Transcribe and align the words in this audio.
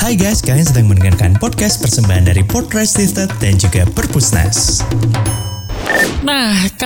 Hai 0.00 0.18
guys, 0.18 0.42
kalian 0.42 0.66
sedang 0.66 0.86
mendengarkan 0.90 1.38
podcast 1.38 1.78
persembahan 1.78 2.28
dari 2.28 2.42
Podcast 2.44 2.98
Listed 2.98 3.30
dan 3.38 3.56
juga 3.56 3.86
Perpusnas. 3.88 4.82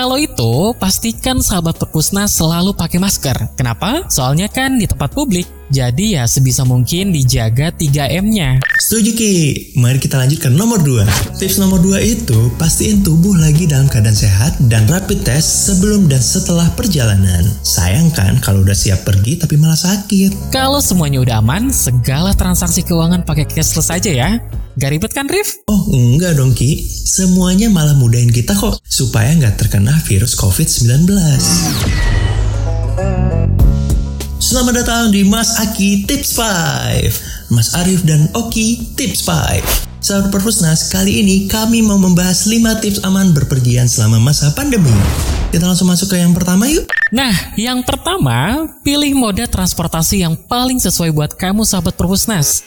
Kalau 0.04 0.20
itu 0.20 0.76
pastikan 0.76 1.40
sahabat 1.40 1.80
perpusnas 1.80 2.36
selalu 2.36 2.76
pakai 2.76 3.00
masker. 3.00 3.56
Kenapa? 3.56 4.04
Soalnya 4.12 4.52
kan 4.52 4.76
di 4.76 4.84
tempat 4.84 5.16
publik. 5.16 5.48
Jadi 5.72 6.12
ya 6.12 6.28
sebisa 6.28 6.60
mungkin 6.60 7.08
dijaga 7.08 7.72
3M-nya. 7.72 8.60
Setuju 8.84 9.16
Ki, 9.16 9.34
mari 9.80 9.96
kita 9.96 10.20
lanjut 10.20 10.44
ke 10.44 10.52
nomor 10.52 10.84
2. 10.84 11.40
Tips 11.40 11.56
nomor 11.56 11.80
2 11.80 12.04
itu 12.04 12.36
pastiin 12.60 13.00
tubuh 13.00 13.32
lagi 13.32 13.64
dalam 13.64 13.88
keadaan 13.88 14.12
sehat 14.12 14.60
dan 14.68 14.84
rapid 14.92 15.24
test 15.24 15.72
sebelum 15.72 16.04
dan 16.04 16.20
setelah 16.20 16.68
perjalanan. 16.76 17.40
Sayang 17.64 18.12
kan 18.12 18.36
kalau 18.44 18.60
udah 18.60 18.76
siap 18.76 19.08
pergi 19.08 19.40
tapi 19.40 19.56
malah 19.56 19.80
sakit. 19.80 20.52
Kalau 20.52 20.84
semuanya 20.84 21.24
udah 21.24 21.40
aman, 21.40 21.72
segala 21.72 22.36
transaksi 22.36 22.84
keuangan 22.84 23.24
pakai 23.24 23.48
cashless 23.48 23.88
aja 23.88 24.12
ya. 24.12 24.36
Gak 24.74 24.90
ribet 24.90 25.14
kan, 25.14 25.30
Rif? 25.30 25.62
Oh 25.70 25.86
enggak 25.94 26.34
dong 26.34 26.50
Ki, 26.50 26.82
semuanya 26.82 27.70
malah 27.70 27.94
mudahin 27.94 28.34
kita 28.34 28.58
kok 28.58 28.82
supaya 28.82 29.30
nggak 29.38 29.54
terkena 29.54 29.94
virus 30.02 30.34
COVID-19. 30.34 31.14
Selamat 34.42 34.74
datang 34.82 35.14
di 35.14 35.22
Mas 35.22 35.62
Aki 35.62 36.10
Tips 36.10 36.34
5. 36.34 37.54
Mas 37.54 37.70
Arif 37.78 38.02
dan 38.02 38.26
Oki 38.34 38.98
Tips 38.98 39.22
5. 39.22 39.62
Sahabat 40.02 40.34
Perpusnas, 40.34 40.90
kali 40.90 41.22
ini 41.22 41.46
kami 41.46 41.78
mau 41.78 41.96
membahas 41.96 42.50
5 42.50 42.82
tips 42.82 43.06
aman 43.06 43.30
berpergian 43.30 43.86
selama 43.86 44.18
masa 44.18 44.50
pandemi. 44.58 44.90
Kita 45.54 45.70
langsung 45.70 45.86
masuk 45.86 46.10
ke 46.10 46.18
yang 46.18 46.34
pertama 46.34 46.66
yuk. 46.66 46.90
Nah, 47.14 47.32
yang 47.54 47.86
pertama, 47.86 48.66
pilih 48.82 49.14
moda 49.14 49.46
transportasi 49.46 50.26
yang 50.26 50.34
paling 50.34 50.82
sesuai 50.82 51.14
buat 51.14 51.30
kamu 51.38 51.62
sahabat 51.62 51.94
Perpusnas. 51.94 52.66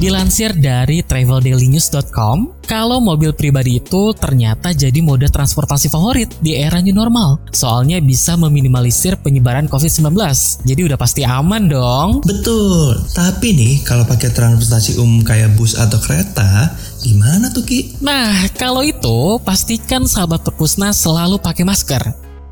Dilansir 0.00 0.56
dari 0.56 1.04
traveldailynews.com, 1.04 2.64
kalau 2.64 3.04
mobil 3.04 3.36
pribadi 3.36 3.84
itu 3.84 4.16
ternyata 4.16 4.72
jadi 4.72 4.96
mode 5.04 5.28
transportasi 5.28 5.92
favorit 5.92 6.40
di 6.40 6.56
era 6.56 6.80
new 6.80 6.96
normal. 6.96 7.36
Soalnya 7.52 8.00
bisa 8.00 8.32
meminimalisir 8.40 9.20
penyebaran 9.20 9.68
COVID-19. 9.68 10.16
Jadi 10.64 10.80
udah 10.88 10.96
pasti 10.96 11.20
aman 11.20 11.68
dong. 11.68 12.24
Betul, 12.24 12.96
tapi 13.12 13.52
nih 13.52 13.84
kalau 13.84 14.08
pakai 14.08 14.32
transportasi 14.32 14.96
umum 14.96 15.20
kayak 15.20 15.52
bus 15.60 15.76
atau 15.76 16.00
kereta, 16.00 16.72
gimana 17.04 17.52
tuh 17.52 17.68
Ki? 17.68 18.00
Nah, 18.00 18.48
kalau 18.56 18.80
itu 18.80 19.36
pastikan 19.44 20.08
sahabat 20.08 20.40
perpusnas 20.48 20.96
selalu 20.96 21.36
pakai 21.44 21.68
masker. 21.68 22.00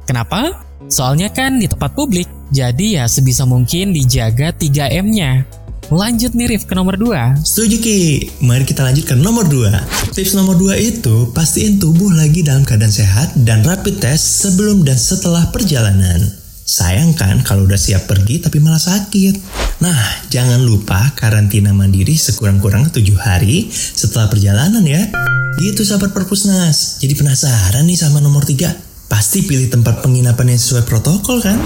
Kenapa? 0.05 0.53
Soalnya 0.93 1.33
kan 1.33 1.57
di 1.57 1.65
tempat 1.65 1.97
publik, 1.97 2.29
jadi 2.53 3.01
ya 3.01 3.05
sebisa 3.09 3.49
mungkin 3.49 3.97
dijaga 3.97 4.53
3M-nya. 4.53 5.49
Lanjut 5.89 6.37
nih 6.37 6.53
Rif 6.53 6.69
ke 6.69 6.77
nomor 6.77 7.01
2 7.01 7.41
Setuju 7.41 7.77
Ki, 7.81 8.01
mari 8.45 8.69
kita 8.69 8.85
lanjut 8.85 9.09
ke 9.09 9.17
nomor 9.17 9.49
2 9.49 10.13
Tips 10.13 10.37
nomor 10.37 10.61
2 10.61 10.77
itu 10.77 11.33
pastiin 11.33 11.81
tubuh 11.81 12.13
lagi 12.13 12.45
dalam 12.45 12.69
keadaan 12.69 12.93
sehat 12.93 13.33
dan 13.41 13.65
rapid 13.65 13.97
test 13.97 14.45
sebelum 14.45 14.85
dan 14.85 15.01
setelah 15.01 15.49
perjalanan. 15.49 16.21
Sayang 16.69 17.17
kan 17.17 17.41
kalau 17.41 17.65
udah 17.65 17.81
siap 17.81 18.05
pergi 18.05 18.45
tapi 18.45 18.61
malah 18.61 18.77
sakit. 18.77 19.41
Nah, 19.81 20.29
jangan 20.29 20.61
lupa 20.61 21.17
karantina 21.17 21.73
mandiri 21.73 22.13
sekurang-kurangnya 22.13 22.93
7 22.93 23.17
hari 23.17 23.73
setelah 23.73 24.29
perjalanan 24.29 24.85
ya. 24.85 25.09
Gitu 25.57 25.89
sahabat 25.89 26.13
perpusnas. 26.13 27.01
Jadi 27.01 27.17
penasaran 27.17 27.89
nih 27.89 27.97
sama 27.97 28.21
nomor 28.21 28.45
3 28.45 28.89
Pasti 29.09 29.41
pilih 29.41 29.73
tempat 29.73 30.05
penginapan 30.05 30.53
yang 30.53 30.61
sesuai 30.61 30.85
protokol 30.85 31.41
kan? 31.41 31.57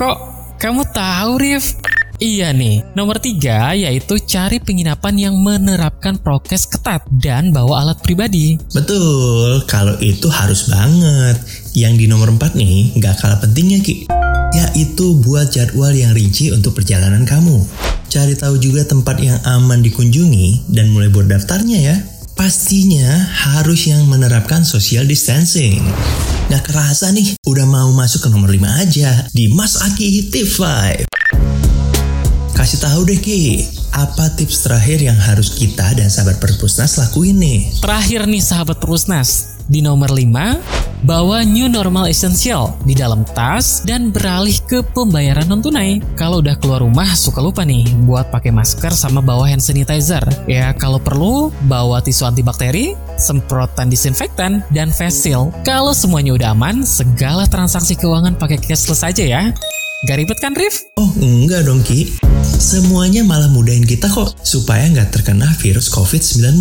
Kok 0.00 0.16
kamu 0.56 0.82
tahu 0.96 1.32
Rif? 1.36 1.76
Iya 2.24 2.56
nih, 2.56 2.96
nomor 2.96 3.20
tiga 3.20 3.76
yaitu 3.76 4.16
cari 4.16 4.56
penginapan 4.56 5.28
yang 5.28 5.36
menerapkan 5.36 6.16
prokes 6.16 6.64
ketat 6.64 7.04
dan 7.20 7.52
bawa 7.52 7.84
alat 7.84 8.00
pribadi. 8.00 8.56
Betul, 8.72 9.60
kalau 9.68 9.92
itu 10.00 10.32
harus 10.32 10.72
banget. 10.72 11.36
Yang 11.76 11.92
di 12.00 12.06
nomor 12.08 12.32
empat 12.32 12.56
nih, 12.56 12.96
nggak 12.96 13.20
kalah 13.20 13.44
pentingnya 13.44 13.84
Ki. 13.84 14.08
Yaitu 14.56 15.20
buat 15.20 15.52
jadwal 15.52 15.92
yang 15.92 16.16
rinci 16.16 16.48
untuk 16.48 16.72
perjalanan 16.80 17.28
kamu. 17.28 17.60
Cari 18.08 18.32
tahu 18.40 18.56
juga 18.56 18.88
tempat 18.88 19.20
yang 19.20 19.36
aman 19.44 19.84
dikunjungi 19.84 20.72
dan 20.72 20.96
mulai 20.96 21.12
buat 21.12 21.28
daftarnya 21.28 21.76
ya. 21.76 21.96
Pastinya 22.40 23.20
harus 23.20 23.84
yang 23.84 24.08
menerapkan 24.08 24.64
social 24.64 25.04
distancing. 25.04 25.84
Gak 26.48 26.72
kerasa 26.72 27.12
nih, 27.12 27.36
udah 27.44 27.68
mau 27.68 27.92
masuk 27.92 28.24
ke 28.24 28.28
nomor 28.32 28.48
5 28.48 28.80
aja 28.80 29.28
di 29.28 29.52
Mas 29.52 29.76
Aki 29.76 30.32
Tip 30.32 30.48
5. 30.48 31.13
Kasih 32.64 32.80
tahu 32.80 33.04
deh 33.04 33.20
Ki, 33.20 33.60
apa 33.92 34.32
tips 34.40 34.64
terakhir 34.64 34.96
yang 34.96 35.20
harus 35.20 35.52
kita 35.52 35.84
dan 36.00 36.08
sahabat 36.08 36.40
Perpusnas 36.40 36.96
lakuin 36.96 37.36
nih? 37.36 37.68
Terakhir 37.84 38.24
nih 38.24 38.40
sahabat 38.40 38.80
Perpusnas, 38.80 39.60
di 39.68 39.84
nomor 39.84 40.08
5, 40.08 41.04
bawa 41.04 41.44
new 41.44 41.68
normal 41.68 42.08
essential 42.08 42.72
di 42.88 42.96
dalam 42.96 43.20
tas 43.36 43.84
dan 43.84 44.08
beralih 44.08 44.56
ke 44.64 44.80
pembayaran 44.80 45.44
non 45.44 45.60
tunai. 45.60 46.00
Kalau 46.16 46.40
udah 46.40 46.56
keluar 46.56 46.80
rumah 46.80 47.12
suka 47.12 47.44
lupa 47.44 47.68
nih 47.68 47.84
buat 48.08 48.32
pakai 48.32 48.48
masker 48.48 48.96
sama 48.96 49.20
bawa 49.20 49.44
hand 49.44 49.60
sanitizer. 49.60 50.24
Ya 50.48 50.72
kalau 50.72 50.96
perlu 50.96 51.52
bawa 51.68 52.00
tisu 52.00 52.24
antibakteri, 52.24 52.96
semprotan 53.20 53.92
disinfektan, 53.92 54.64
dan 54.72 54.88
face 54.88 55.20
shield. 55.20 55.52
Kalau 55.68 55.92
semuanya 55.92 56.32
udah 56.32 56.56
aman, 56.56 56.80
segala 56.80 57.44
transaksi 57.44 57.92
keuangan 57.92 58.40
pakai 58.40 58.56
cashless 58.56 59.04
aja 59.04 59.20
ya. 59.20 59.52
Gak 60.04 60.20
ribet 60.20 60.36
kan, 60.36 60.52
Rif? 60.52 60.84
Oh, 61.00 61.08
enggak 61.16 61.64
dong, 61.64 61.80
Ki. 61.80 62.12
Semuanya 62.44 63.24
malah 63.24 63.48
mudahin 63.48 63.88
kita 63.88 64.04
kok, 64.12 64.36
supaya 64.44 64.84
nggak 64.92 65.16
terkena 65.16 65.48
virus 65.56 65.88
COVID-19. 65.88 66.60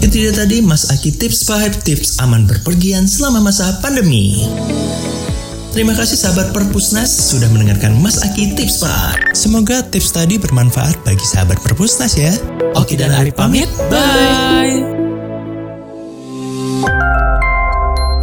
Itu 0.00 0.16
dia 0.16 0.32
tadi 0.32 0.64
Mas 0.64 0.88
Aki 0.88 1.20
Tips 1.20 1.44
5 1.44 1.84
Tips 1.84 2.24
aman 2.24 2.48
berpergian 2.48 3.04
selama 3.04 3.52
masa 3.52 3.68
pandemi. 3.84 4.48
Terima 5.76 5.92
kasih 5.92 6.16
sahabat 6.16 6.56
Perpusnas 6.56 7.12
sudah 7.36 7.52
mendengarkan 7.52 8.00
Mas 8.00 8.24
Aki 8.24 8.56
Tips 8.56 8.80
5. 8.80 9.36
Semoga 9.36 9.84
tips 9.84 10.16
tadi 10.16 10.40
bermanfaat 10.40 11.04
bagi 11.04 11.26
sahabat 11.28 11.60
Perpusnas 11.60 12.16
ya. 12.16 12.32
Oke 12.80 12.96
dan 12.96 13.12
Ari 13.12 13.36
pamit, 13.36 13.68
bye! 13.92 14.97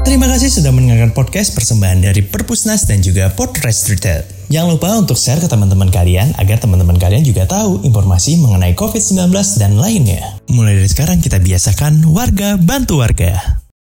Terima 0.05 0.29
kasih 0.29 0.53
sudah 0.53 0.69
mendengarkan 0.69 1.17
podcast 1.17 1.57
persembahan 1.57 2.05
dari 2.05 2.21
Perpusnas 2.21 2.85
dan 2.85 3.01
juga 3.01 3.33
Podcast 3.33 3.89
Retail. 3.89 4.21
Jangan 4.53 4.77
lupa 4.77 4.93
untuk 5.01 5.17
share 5.17 5.41
ke 5.41 5.49
teman-teman 5.49 5.89
kalian 5.89 6.29
agar 6.38 6.61
teman-teman 6.61 7.01
kalian 7.01 7.25
juga 7.25 7.49
tahu 7.49 7.81
informasi 7.81 8.38
mengenai 8.38 8.77
COVID-19 8.77 9.33
dan 9.57 9.81
lainnya. 9.81 10.21
Mulai 10.53 10.77
dari 10.77 10.89
sekarang 10.93 11.25
kita 11.25 11.41
biasakan 11.41 12.05
warga 12.13 12.53
bantu 12.53 13.01
warga. 13.01 13.65